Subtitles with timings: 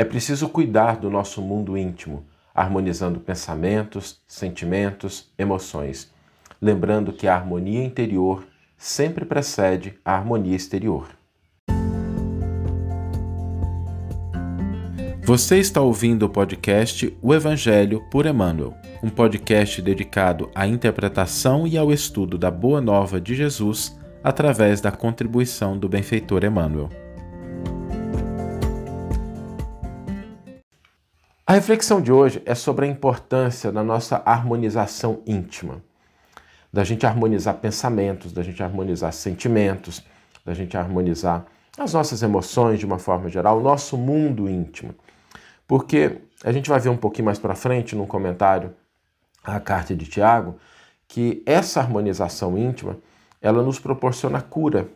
[0.00, 6.08] É preciso cuidar do nosso mundo íntimo, harmonizando pensamentos, sentimentos, emoções,
[6.62, 11.08] lembrando que a harmonia interior sempre precede a harmonia exterior.
[15.24, 21.76] Você está ouvindo o podcast O Evangelho por Emmanuel, um podcast dedicado à interpretação e
[21.76, 26.88] ao estudo da Boa Nova de Jesus através da contribuição do benfeitor Emmanuel.
[31.48, 35.82] A reflexão de hoje é sobre a importância da nossa harmonização íntima,
[36.70, 40.04] da gente harmonizar pensamentos, da gente harmonizar sentimentos,
[40.44, 41.46] da gente harmonizar
[41.78, 44.94] as nossas emoções de uma forma geral, o nosso mundo íntimo.
[45.66, 48.74] Porque a gente vai ver um pouquinho mais para frente, num comentário
[49.42, 50.58] à carta de Tiago,
[51.08, 52.98] que essa harmonização íntima,
[53.40, 54.86] ela nos proporciona cura,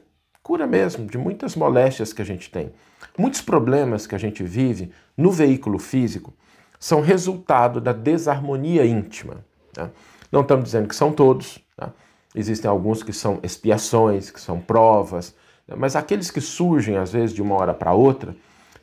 [0.43, 2.73] cura mesmo de muitas moléstias que a gente tem.
[3.17, 6.33] Muitos problemas que a gente vive no veículo físico
[6.79, 9.45] são resultado da desarmonia íntima.
[9.73, 9.91] Tá?
[10.31, 11.93] Não estamos dizendo que são todos, tá?
[12.35, 15.35] existem alguns que são expiações, que são provas,
[15.69, 15.77] né?
[15.79, 18.35] mas aqueles que surgem às vezes de uma hora para outra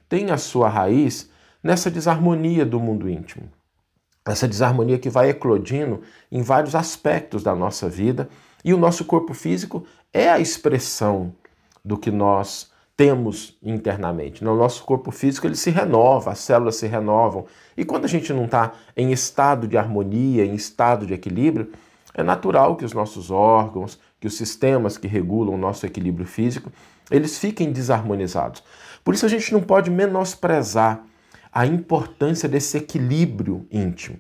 [0.08, 1.30] têm a sua raiz
[1.62, 3.50] nessa desarmonia do mundo íntimo.
[4.26, 8.30] Essa desarmonia que vai eclodindo em vários aspectos da nossa vida
[8.64, 11.34] e o nosso corpo físico é a expressão
[11.84, 14.44] do que nós temos internamente.
[14.44, 17.46] No nosso corpo físico ele se renova, as células se renovam.
[17.78, 21.72] E quando a gente não está em estado de harmonia, em estado de equilíbrio,
[22.14, 26.72] é natural que os nossos órgãos, que os sistemas que regulam o nosso equilíbrio físico,
[27.10, 28.62] eles fiquem desarmonizados.
[29.04, 31.02] Por isso a gente não pode menosprezar
[31.52, 34.20] a importância desse equilíbrio íntimo,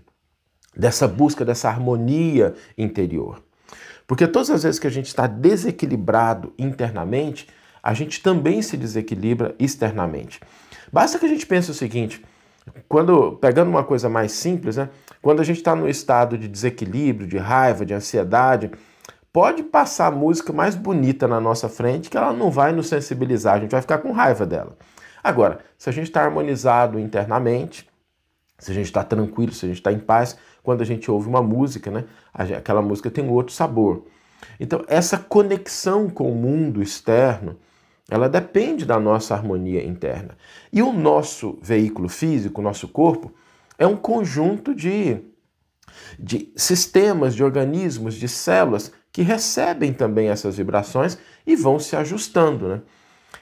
[0.75, 3.43] dessa busca dessa harmonia interior.
[4.09, 7.47] Porque todas as vezes que a gente está desequilibrado internamente,
[7.81, 10.39] a gente também se desequilibra externamente.
[10.91, 12.25] Basta que a gente pense o seguinte:
[12.87, 14.89] quando pegando uma coisa mais simples, né?
[15.21, 18.71] Quando a gente está no estado de desequilíbrio, de raiva, de ansiedade,
[19.31, 23.57] pode passar a música mais bonita na nossa frente que ela não vai nos sensibilizar,
[23.57, 24.75] a gente vai ficar com raiva dela.
[25.23, 27.87] Agora, se a gente está harmonizado internamente,
[28.57, 30.35] se a gente está tranquilo, se a gente está em paz,
[30.69, 32.05] quando a gente ouve uma música, né?
[32.31, 34.05] Aquela música tem um outro sabor.
[34.59, 37.57] Então, essa conexão com o mundo externo
[38.07, 40.37] ela depende da nossa harmonia interna.
[40.71, 43.33] E o nosso veículo físico, o nosso corpo,
[43.79, 45.21] é um conjunto de,
[46.19, 52.67] de sistemas, de organismos, de células que recebem também essas vibrações e vão se ajustando.
[52.67, 52.81] Né?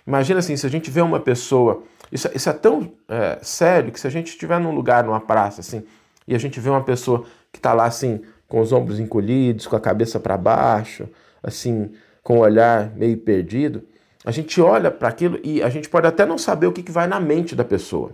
[0.06, 1.84] Imagina assim, se a gente vê uma pessoa.
[2.10, 5.60] Isso, isso é tão é, sério que se a gente estiver num lugar, numa praça,
[5.62, 5.84] assim,
[6.28, 9.76] e a gente vê uma pessoa que está lá assim, com os ombros encolhidos, com
[9.76, 11.08] a cabeça para baixo,
[11.42, 11.92] assim,
[12.24, 13.84] com o olhar meio perdido
[14.28, 16.92] a gente olha para aquilo e a gente pode até não saber o que, que
[16.92, 18.12] vai na mente da pessoa.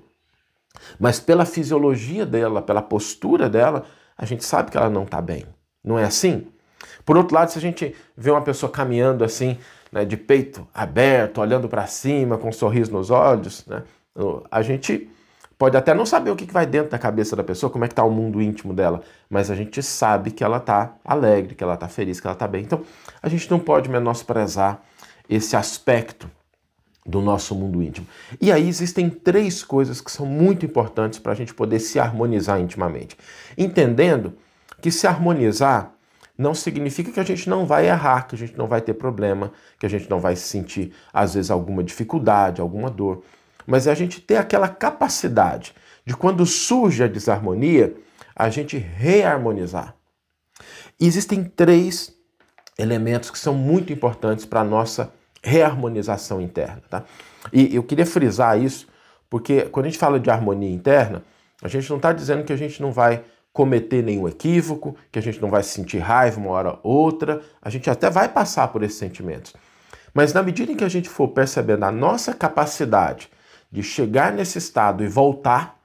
[1.00, 3.84] Mas pela fisiologia dela, pela postura dela,
[4.16, 5.44] a gente sabe que ela não está bem.
[5.84, 6.48] Não é assim?
[7.04, 9.58] Por outro lado, se a gente vê uma pessoa caminhando assim,
[9.92, 13.82] né, de peito aberto, olhando para cima, com um sorriso nos olhos, né,
[14.52, 15.10] a gente
[15.58, 17.94] pode até não saber o que vai dentro da cabeça da pessoa, como é que
[17.94, 21.76] está o mundo íntimo dela, mas a gente sabe que ela está alegre, que ela
[21.76, 22.64] está feliz, que ela está bem.
[22.64, 22.82] Então,
[23.22, 24.82] a gente não pode menosprezar
[25.30, 26.30] esse aspecto
[27.06, 28.08] do nosso mundo íntimo.
[28.40, 32.60] E aí existem três coisas que são muito importantes para a gente poder se harmonizar
[32.60, 33.18] intimamente.
[33.58, 34.34] Entendendo
[34.82, 35.94] que se harmonizar
[36.38, 39.52] não significa que a gente não vai errar, que a gente não vai ter problema,
[39.78, 43.24] que a gente não vai sentir, às vezes, alguma dificuldade, alguma dor.
[43.66, 45.74] Mas é a gente ter aquela capacidade
[46.06, 47.96] de, quando surge a desarmonia,
[48.36, 49.96] a gente reharmonizar.
[51.00, 52.14] E existem três
[52.78, 55.12] elementos que são muito importantes para a nossa
[55.44, 56.82] reharmonização interna.
[56.90, 57.04] Tá?
[57.52, 58.88] E eu queria frisar isso,
[59.30, 61.24] porque quando a gente fala de harmonia interna,
[61.62, 65.22] a gente não está dizendo que a gente não vai cometer nenhum equívoco, que a
[65.22, 68.82] gente não vai sentir raiva uma hora ou outra, a gente até vai passar por
[68.82, 69.54] esses sentimentos.
[70.14, 73.30] Mas na medida em que a gente for percebendo a nossa capacidade
[73.74, 75.80] de chegar nesse estado e voltar,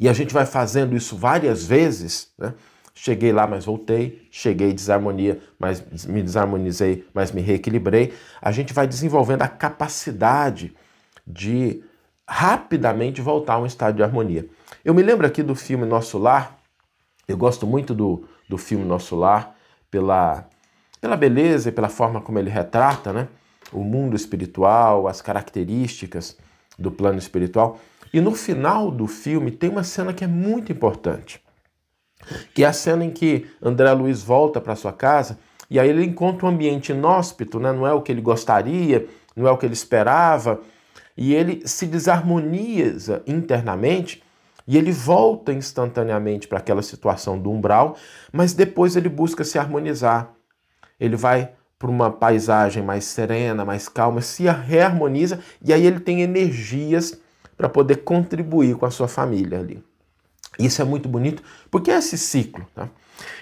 [0.00, 2.54] e a gente vai fazendo isso várias vezes, né?
[2.94, 4.26] Cheguei lá, mas voltei.
[4.30, 8.14] Cheguei desarmonia, mas me desarmonizei, mas me reequilibrei.
[8.40, 10.74] A gente vai desenvolvendo a capacidade
[11.26, 11.84] de
[12.26, 14.48] rapidamente voltar a um estado de harmonia.
[14.82, 16.58] Eu me lembro aqui do filme Nosso Lar.
[17.28, 19.54] Eu gosto muito do, do filme Nosso Lar
[19.90, 20.48] pela,
[20.98, 23.28] pela beleza e pela forma como ele retrata né,
[23.70, 26.38] o mundo espiritual, as características
[26.78, 27.78] do plano espiritual.
[28.12, 31.40] E no final do filme tem uma cena que é muito importante
[32.54, 35.38] que é a cena em que André Luiz volta para sua casa
[35.68, 37.72] e aí ele encontra um ambiente inóspito, né?
[37.72, 40.60] não é o que ele gostaria, não é o que ele esperava.
[41.16, 44.22] e ele se desarmoniza internamente
[44.66, 47.96] e ele volta instantaneamente para aquela situação do umbral,
[48.32, 50.32] mas depois ele busca se harmonizar.
[50.98, 56.22] Ele vai para uma paisagem mais serena, mais calma, se reharmoniza e aí ele tem
[56.22, 57.18] energias
[57.56, 59.82] para poder contribuir com a sua família ali.
[60.58, 62.66] Isso é muito bonito, porque é esse ciclo.
[62.74, 62.88] Tá?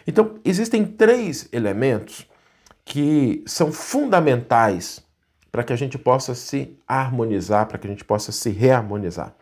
[0.07, 2.27] Então, existem três elementos
[2.85, 5.03] que são fundamentais
[5.51, 9.35] para que a gente possa se harmonizar, para que a gente possa se reharmonizar.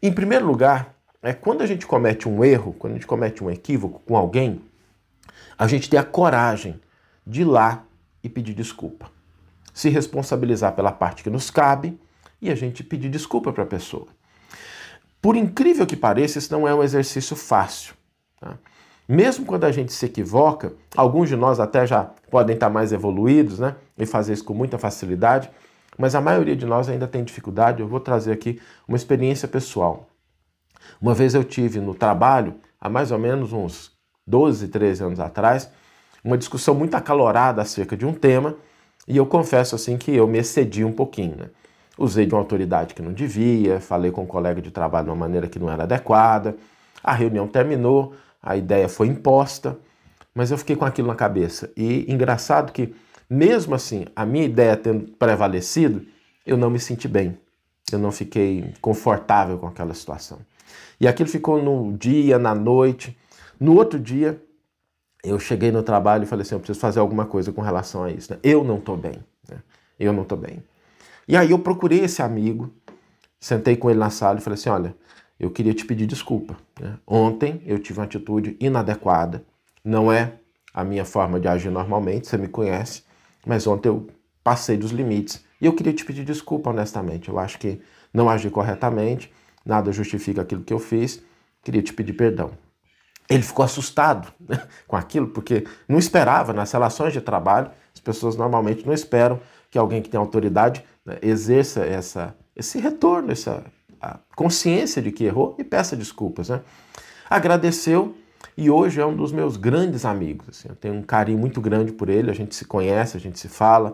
[0.00, 3.50] Em primeiro lugar, é quando a gente comete um erro, quando a gente comete um
[3.50, 4.62] equívoco com alguém,
[5.58, 6.80] a gente tem a coragem
[7.26, 7.84] de ir lá
[8.22, 9.10] e pedir desculpa.
[9.72, 11.98] Se responsabilizar pela parte que nos cabe
[12.40, 14.06] e a gente pedir desculpa para a pessoa.
[15.20, 17.94] Por incrível que pareça, isso não é um exercício fácil.
[18.40, 18.58] Tá?
[19.08, 23.58] Mesmo quando a gente se equivoca, alguns de nós até já podem estar mais evoluídos
[23.58, 25.50] né, e fazer isso com muita facilidade,
[25.98, 27.80] mas a maioria de nós ainda tem dificuldade.
[27.80, 30.08] Eu vou trazer aqui uma experiência pessoal.
[31.00, 33.92] Uma vez eu tive no trabalho, há mais ou menos uns
[34.26, 35.70] 12, 13 anos atrás,
[36.24, 38.56] uma discussão muito acalorada acerca de um tema,
[39.06, 41.36] e eu confesso assim que eu me excedi um pouquinho.
[41.36, 41.46] Né?
[41.98, 45.16] Usei de uma autoridade que não devia, falei com um colega de trabalho de uma
[45.16, 46.56] maneira que não era adequada.
[47.02, 49.76] A reunião terminou, a ideia foi imposta,
[50.34, 51.70] mas eu fiquei com aquilo na cabeça.
[51.76, 52.94] E engraçado que,
[53.28, 56.06] mesmo assim, a minha ideia tendo prevalecido,
[56.46, 57.36] eu não me senti bem.
[57.90, 60.38] Eu não fiquei confortável com aquela situação.
[61.00, 63.16] E aquilo ficou no dia, na noite.
[63.60, 64.40] No outro dia,
[65.22, 68.10] eu cheguei no trabalho e falei assim: eu preciso fazer alguma coisa com relação a
[68.10, 68.32] isso.
[68.32, 68.38] Né?
[68.42, 69.18] Eu não estou bem.
[69.48, 69.58] Né?
[69.98, 70.62] Eu não estou bem.
[71.28, 72.72] E aí eu procurei esse amigo,
[73.38, 74.96] sentei com ele na sala e falei assim: olha,
[75.38, 76.56] eu queria te pedir desculpa.
[76.80, 76.98] Né?
[77.06, 79.44] Ontem eu tive uma atitude inadequada,
[79.84, 80.34] não é
[80.74, 83.02] a minha forma de agir normalmente, você me conhece,
[83.46, 84.08] mas ontem eu
[84.42, 87.28] passei dos limites e eu queria te pedir desculpa honestamente.
[87.28, 87.80] Eu acho que
[88.12, 89.32] não agi corretamente,
[89.64, 91.22] nada justifica aquilo que eu fiz,
[91.62, 92.52] queria te pedir perdão.
[93.28, 98.36] Ele ficou assustado né, com aquilo, porque não esperava, nas relações de trabalho, as pessoas
[98.36, 99.40] normalmente não esperam
[99.70, 103.64] que alguém que tem autoridade né, exerça essa, esse retorno, essa
[104.34, 106.48] consciência de que errou e peça desculpas.
[106.48, 106.60] Né?
[107.30, 108.16] Agradeceu
[108.56, 110.48] e hoje é um dos meus grandes amigos.
[110.50, 113.38] Assim, eu tenho um carinho muito grande por ele, a gente se conhece, a gente
[113.38, 113.92] se fala.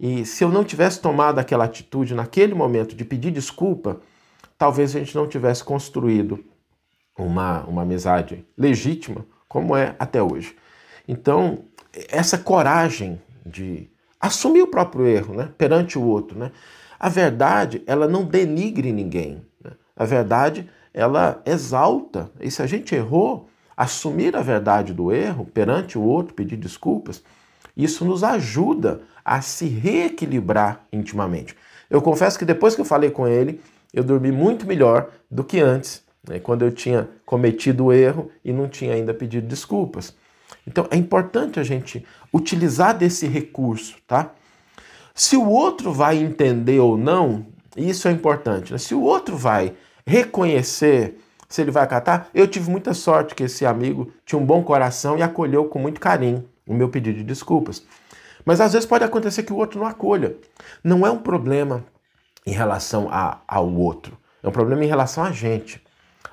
[0.00, 4.00] E se eu não tivesse tomado aquela atitude naquele momento de pedir desculpa,
[4.58, 6.42] talvez a gente não tivesse construído
[7.16, 10.56] uma, uma amizade legítima como é até hoje.
[11.06, 11.64] Então,
[12.08, 16.38] essa coragem de assumir o próprio erro né, perante o outro.
[16.38, 16.52] Né?
[16.98, 19.42] A verdade, ela não denigre ninguém.
[19.62, 19.72] Né?
[19.96, 22.30] A verdade, ela exalta.
[22.40, 27.22] E se a gente errou, assumir a verdade do erro perante o outro, pedir desculpas,
[27.76, 31.56] isso nos ajuda a se reequilibrar intimamente.
[31.90, 33.60] Eu confesso que depois que eu falei com ele,
[33.92, 38.52] eu dormi muito melhor do que antes, né, quando eu tinha cometido o erro e
[38.52, 40.14] não tinha ainda pedido desculpas.
[40.66, 44.32] Então é importante a gente utilizar desse recurso, tá?
[45.14, 47.46] Se o outro vai entender ou não,
[47.76, 48.72] isso é importante.
[48.72, 48.78] Né?
[48.78, 49.74] Se o outro vai
[50.06, 54.62] reconhecer, se ele vai acatar, eu tive muita sorte que esse amigo tinha um bom
[54.62, 57.82] coração e acolheu com muito carinho o meu pedido de desculpas.
[58.44, 60.34] Mas às vezes pode acontecer que o outro não acolha.
[60.82, 61.84] Não é um problema
[62.46, 65.81] em relação a, ao outro, é um problema em relação a gente.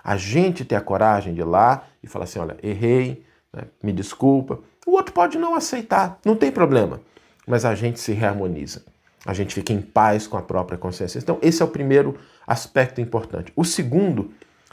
[0.04, 3.24] A gente ter a coragem de ir lá e falar assim: olha, errei,
[3.54, 3.64] né?
[3.82, 4.60] me desculpa.
[4.86, 7.02] O outro pode não aceitar, não tem problema,
[7.46, 8.84] mas a gente se reharmoniza.
[9.26, 11.20] A gente fica em paz com a própria consciência.
[11.20, 13.52] Então, esse é o primeiro aspecto importante.
[13.56, 14.32] O segundo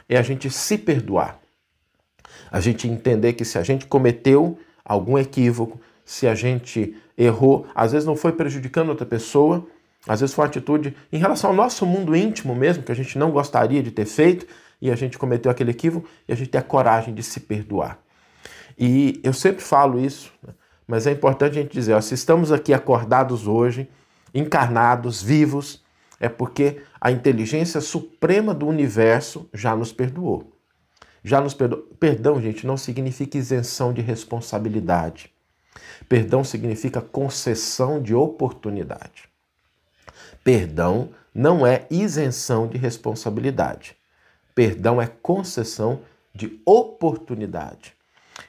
[0.09, 1.39] é a gente se perdoar.
[2.50, 7.93] A gente entender que se a gente cometeu algum equívoco, se a gente errou, às
[7.93, 9.67] vezes não foi prejudicando outra pessoa,
[10.07, 13.19] às vezes foi uma atitude em relação ao nosso mundo íntimo mesmo, que a gente
[13.19, 14.47] não gostaria de ter feito,
[14.80, 17.99] e a gente cometeu aquele equívoco, e a gente ter a coragem de se perdoar.
[18.78, 20.52] E eu sempre falo isso, né?
[20.87, 23.88] mas é importante a gente dizer: ó, se estamos aqui acordados hoje,
[24.35, 25.85] encarnados, vivos,
[26.21, 30.52] é porque a inteligência suprema do universo já nos perdoou.
[31.23, 31.83] Já nos perdoou.
[31.99, 35.33] Perdão, gente, não significa isenção de responsabilidade.
[36.09, 39.28] Perdão significa concessão de oportunidade.
[40.45, 43.97] Perdão não é isenção de responsabilidade.
[44.57, 46.01] Perdão é concessão
[46.35, 47.93] de oportunidade.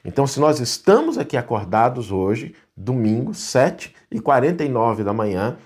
[0.02, 5.58] Então, se nós estamos aqui acordados hoje, domingo, 7 e 49 da manhã,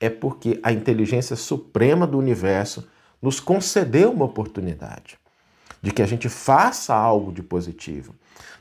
[0.00, 2.88] é porque a inteligência suprema do universo
[3.20, 5.18] nos concedeu uma oportunidade
[5.82, 8.14] de que a gente faça algo de positivo.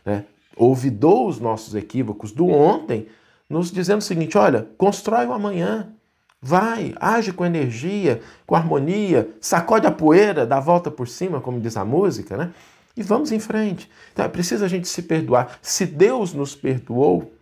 [0.06, 0.26] Né?
[0.58, 3.08] Ouvidou os nossos equívocos do ontem,
[3.50, 5.90] nos dizendo o seguinte: olha, constrói o amanhã,
[6.42, 11.60] Vai, age com energia, com harmonia, sacode a poeira, dá a volta por cima, como
[11.60, 12.54] diz a música, né?
[12.96, 13.90] E vamos em frente.
[14.14, 15.60] Então é preciso a gente se perdoar.
[15.62, 17.34] Se Deus nos perdoou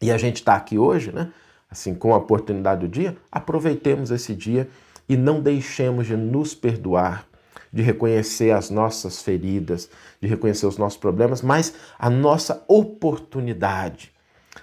[0.00, 1.32] e a gente está aqui hoje, né?
[1.68, 4.68] Assim, com a oportunidade do dia, aproveitemos esse dia
[5.08, 7.26] e não deixemos de nos perdoar,
[7.72, 9.88] de reconhecer as nossas feridas,
[10.20, 14.12] de reconhecer os nossos problemas, mas a nossa oportunidade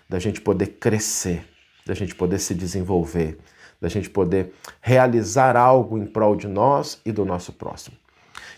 [0.10, 1.46] da gente poder crescer,
[1.86, 3.38] da gente poder se desenvolver,
[3.80, 7.96] da gente poder realizar algo em prol de nós e do nosso próximo.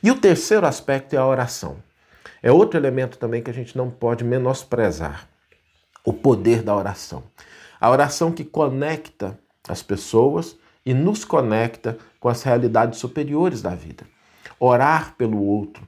[0.01, 1.77] E o terceiro aspecto é a oração.
[2.41, 5.27] É outro elemento também que a gente não pode menosprezar:
[6.05, 7.23] o poder da oração.
[7.79, 14.05] A oração que conecta as pessoas e nos conecta com as realidades superiores da vida.
[14.59, 15.87] Orar pelo outro,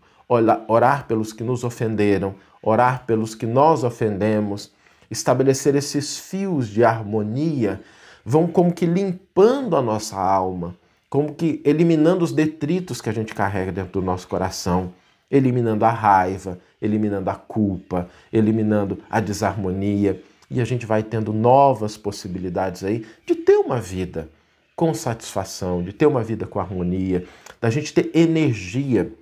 [0.67, 4.71] orar pelos que nos ofenderam, orar pelos que nós ofendemos,
[5.09, 7.81] estabelecer esses fios de harmonia
[8.25, 10.75] vão como que limpando a nossa alma,
[11.09, 14.93] como que eliminando os detritos que a gente carrega dentro do nosso coração,
[15.29, 21.95] eliminando a raiva, eliminando a culpa, eliminando a desarmonia, e a gente vai tendo novas
[21.95, 24.29] possibilidades aí de ter uma vida
[24.75, 27.25] com satisfação, de ter uma vida com harmonia,
[27.61, 29.13] da gente ter energia.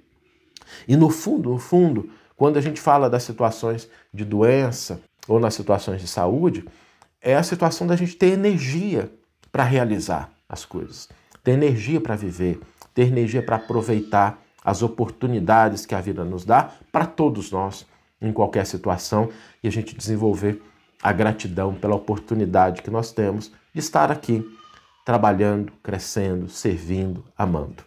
[0.87, 5.53] E no fundo, no fundo, quando a gente fala das situações de doença ou nas
[5.53, 6.65] situações de saúde,
[7.21, 9.11] é a situação da gente ter energia
[9.51, 11.09] para realizar as coisas,
[11.43, 12.59] ter energia para viver,
[12.93, 17.85] ter energia para aproveitar as oportunidades que a vida nos dá para todos nós,
[18.21, 19.29] em qualquer situação,
[19.63, 20.61] e a gente desenvolver
[21.01, 24.45] a gratidão pela oportunidade que nós temos de estar aqui,
[25.05, 27.83] trabalhando, crescendo, servindo, amando.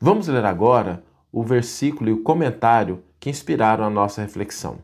[0.00, 4.78] Vamos ler agora o versículo e o comentário que inspiraram a nossa reflexão.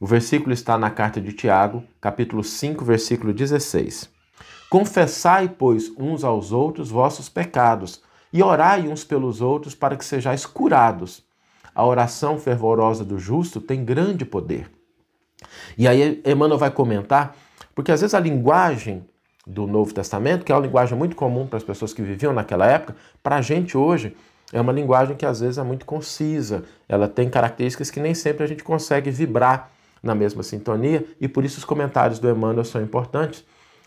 [0.00, 4.08] O versículo está na carta de Tiago, capítulo 5, versículo 16.
[4.70, 8.00] Confessai, pois, uns aos outros vossos pecados,
[8.32, 11.24] e orai uns pelos outros para que sejais curados.
[11.74, 14.70] A oração fervorosa do justo tem grande poder.
[15.76, 17.34] E aí Emmanuel vai comentar,
[17.74, 19.04] porque às vezes a linguagem
[19.44, 22.66] do Novo Testamento, que é uma linguagem muito comum para as pessoas que viviam naquela
[22.66, 24.16] época, para a gente hoje
[24.52, 28.44] é uma linguagem que às vezes é muito concisa, ela tem características que nem sempre
[28.44, 32.82] a gente consegue vibrar na mesma sintonia, e por isso os comentários do Emmanuel são
[32.82, 33.44] importantes,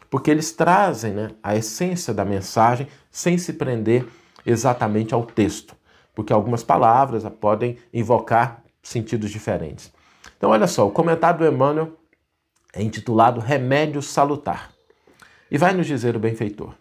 [0.10, 4.06] porque eles trazem né, a essência da mensagem sem se prender
[4.46, 5.76] exatamente ao texto,
[6.14, 9.92] porque algumas palavras podem invocar sentidos diferentes.
[10.38, 11.98] Então, olha só, o comentário do Emmanuel
[12.74, 14.72] é intitulado Remédio Salutar
[15.50, 16.74] e vai nos dizer o benfeitor.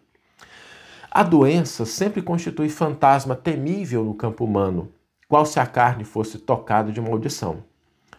[1.11, 4.93] A doença sempre constitui fantasma temível no campo humano,
[5.29, 7.65] qual se a carne fosse tocada de maldição.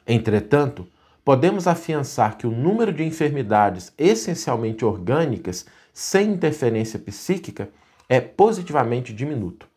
[0.06, 0.86] Entretanto,
[1.24, 7.70] podemos afiançar que o número de enfermidades essencialmente orgânicas, sem interferência psíquica,
[8.10, 9.68] é positivamente diminuto.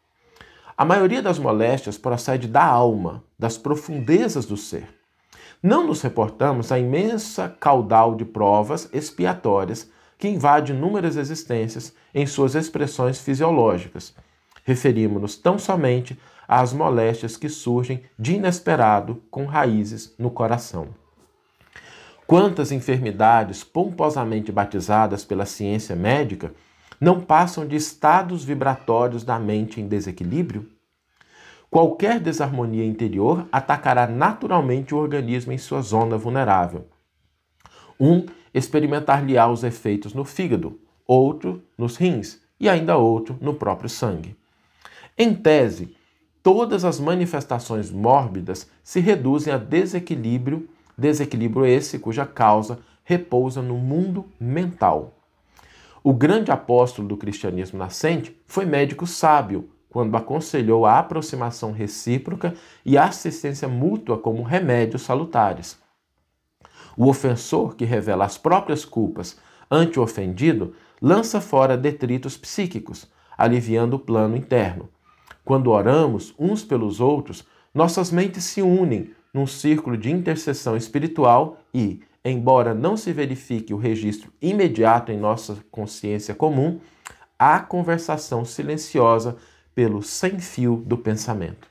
[0.76, 4.88] A maioria das moléstias procede da alma, das profundezas do ser.
[5.62, 12.54] Não nos reportamos à imensa caudal de provas expiatórias que invade inúmeras existências em suas
[12.54, 14.14] expressões fisiológicas.
[14.64, 21.03] Referimos-nos tão somente às moléstias que surgem de inesperado com raízes no coração.
[22.26, 26.54] Quantas enfermidades pomposamente batizadas pela ciência médica
[26.98, 30.70] não passam de estados vibratórios da mente em desequilíbrio?
[31.70, 36.86] Qualquer desarmonia interior atacará naturalmente o organismo em sua zona vulnerável.
[38.00, 44.36] Um experimentar-lhe-á os efeitos no fígado, outro nos rins e ainda outro no próprio sangue.
[45.18, 45.94] Em tese,
[46.42, 54.26] todas as manifestações mórbidas se reduzem a desequilíbrio Desequilíbrio esse cuja causa repousa no mundo
[54.38, 55.12] mental.
[56.02, 62.98] O grande apóstolo do cristianismo nascente foi médico sábio quando aconselhou a aproximação recíproca e
[62.98, 65.78] a assistência mútua como remédios salutares.
[66.96, 69.38] O ofensor que revela as próprias culpas
[69.70, 74.88] ante o ofendido lança fora detritos psíquicos, aliviando o plano interno.
[75.44, 82.00] Quando oramos uns pelos outros, nossas mentes se unem num círculo de intercessão espiritual e,
[82.24, 86.78] embora não se verifique o registro imediato em nossa consciência comum,
[87.36, 89.36] há conversação silenciosa
[89.74, 91.68] pelo sem-fio do pensamento.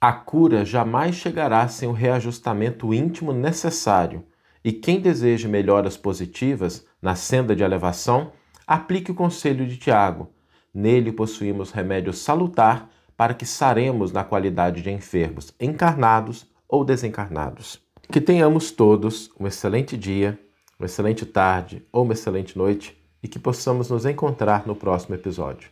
[0.00, 4.24] A cura jamais chegará sem o reajustamento íntimo necessário,
[4.64, 8.30] e quem deseja melhoras positivas na senda de elevação,
[8.64, 10.30] aplique o conselho de Tiago.
[10.72, 17.80] Nele possuímos remédio salutar para que saremos na qualidade de enfermos encarnados ou desencarnados.
[18.10, 20.38] Que tenhamos todos um excelente dia,
[20.78, 25.70] uma excelente tarde ou uma excelente noite e que possamos nos encontrar no próximo episódio.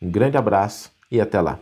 [0.00, 1.58] Um grande abraço e até lá!